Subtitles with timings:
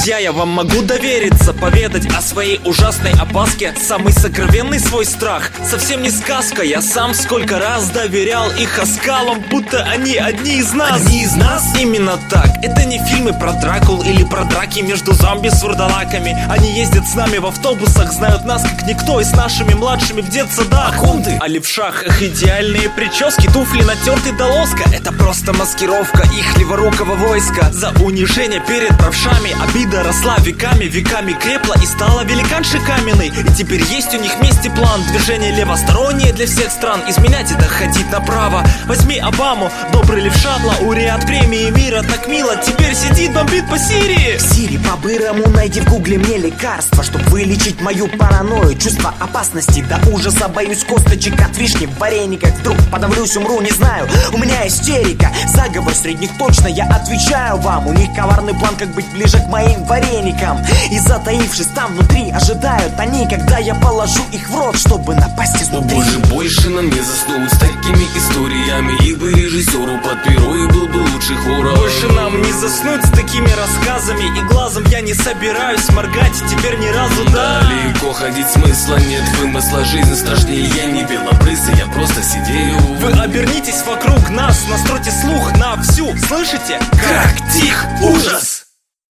[0.00, 3.74] друзья, я вам могу довериться Поведать о своей ужасной опаске.
[3.78, 5.50] Самый сокровенный свой страх.
[5.68, 11.02] Совсем не сказка, я сам сколько раз доверял их оскалам Будто они одни из нас.
[11.02, 11.78] Одни из нас?
[11.78, 16.34] Именно так, это не фильмы про Дракул или про драки между зомби с вурдалаками.
[16.48, 20.30] Они ездят с нами в автобусах, знают нас как никто И с нашими младшими в
[20.30, 20.94] детсадах.
[20.94, 21.36] О ком ты?
[21.38, 24.84] А левшах их идеальные прически, туфли натерты до лоска.
[24.94, 27.70] Это просто маскировка их леворукого войска.
[27.70, 29.54] За унижение перед правшами
[29.90, 34.70] Обида росла веками, веками крепла И стала великаншей каменной И теперь есть у них вместе
[34.70, 35.02] план.
[35.10, 37.00] Движение левостороннее для всех стран.
[37.08, 38.64] Изменять это ходить направо.
[38.86, 44.38] Возьми Обаму, добрый левша Лауреат премии мира, так мило Теперь сидит, бомбит по Сирии.
[44.38, 48.78] Сири, по-бырому найди в гугле мне лекарство Чтобы вылечить мою паранойю.
[48.78, 50.84] Чувство опасности до ужаса Боюсь.
[50.84, 54.08] Косточек от вишни в варениках Вдруг подавлюсь, умру, не знаю.
[54.32, 59.10] У меня истерика, заговор средних точно Я отвечаю вам, у них коварный план Как быть
[59.12, 60.58] ближе к моим вареникам
[60.90, 65.64] И затаившись там внутри Ожидают они, когда я положу их в рот Чтобы напасть О
[65.64, 65.96] изнутри.
[65.96, 68.96] Боже, больше нам не заснуть с такими историями.
[69.04, 73.10] И бы режиссеру под перо и был бы лучший хоррор Больше нам не заснуть с
[73.10, 74.38] такими рассказами.
[74.38, 77.62] И глазом я не собираюсь моргать Теперь ни разу, да.
[77.62, 82.76] Далеко ходить смысла нет вымысла Жизнь страшнее, я не белобрысый, я просто сидею.
[83.00, 86.78] Вы обернитесь вокруг нас, настройте слух на всю, слышите?
[86.92, 88.59] Как тих ужас!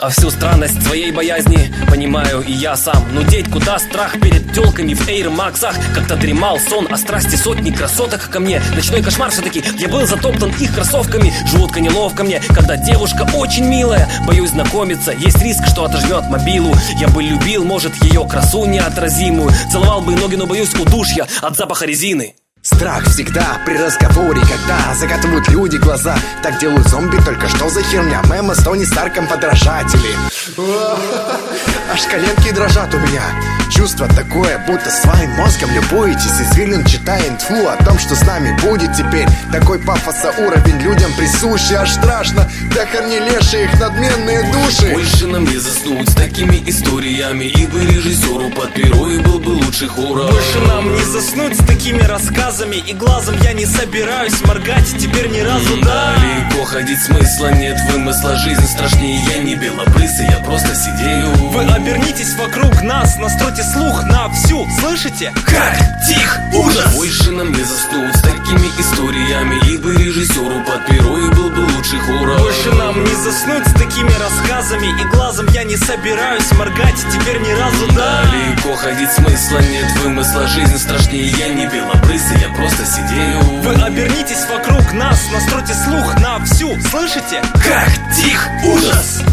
[0.00, 3.06] А всю странность своей боязни понимаю и я сам.
[3.12, 7.70] Ну деть куда страх перед телками в Эйр Максах Как-то дремал сон о страсти сотни
[7.70, 8.62] красоток ко мне.
[8.74, 11.34] Ночной кошмар все-таки, я был затоптан их кроссовками.
[11.46, 14.08] Жутко неловко мне, когда девушка очень милая.
[14.26, 16.74] Боюсь знакомиться, есть риск, что отожмет мобилу.
[16.96, 19.52] Я бы любил, может, ее красу неотразимую.
[19.70, 25.48] Целовал бы ноги, но боюсь удушья от запаха резины Страх всегда при разговоре, когда закатывают
[25.48, 26.14] люди глаза.
[26.42, 28.20] Так делают зомби, только что за херня.
[28.30, 30.10] Мема с Тони Старком подражатели.
[31.92, 33.22] Аж коленки дрожат у меня.
[33.70, 38.94] Чувство такое, будто своим мозгом любуетесь Извилин читая инфу о том, что с нами будет
[38.94, 39.26] теперь.
[39.50, 41.76] Такой пафоса уровень людям присущий.
[41.76, 44.92] Аж страшно, да хорни лешие их надменные души.
[44.92, 47.44] Больше нам не заснуть с такими историями.
[47.44, 50.30] И бы режиссеру под перо и был бы лучший хоррор.
[50.30, 55.38] Больше нам не заснуть с такими рассказами И глазом я не собираюсь моргать Теперь ни
[55.38, 56.16] разу, да.
[56.16, 61.30] Далеко ходить смысла нет вымысла Жизнь страшнее, я не белобрысый, я просто сидею.
[61.52, 65.32] Вы обернитесь вокруг нас, настройте слух на всю, слышите?
[65.46, 65.78] Как?
[66.08, 66.92] Тих ужас!
[66.96, 71.60] Больше нам не заснуть с такими историями И бы режиссеру под перо и был бы
[71.60, 72.36] лучший хоррор.
[72.40, 77.52] Больше нам не заснуть с такими рассказами И глазом я не собираюсь моргать Теперь ни
[77.52, 78.24] разу, да.
[78.24, 81.89] Далеко ходить смысла нет вымысла Жизнь страшнее, я не белобрысый,
[82.34, 87.42] я просто сидею Вы обернитесь вокруг нас, настройте слух на всю, слышите?
[87.54, 89.29] Как тих ужас!